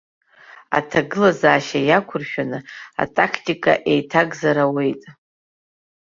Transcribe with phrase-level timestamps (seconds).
[0.77, 2.59] Аҭагылазаашьа иақәыршәаны
[3.03, 5.01] атактика еиҭакзар ауеит.